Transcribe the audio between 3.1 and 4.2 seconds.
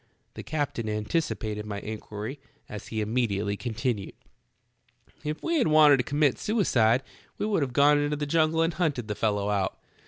diately continued.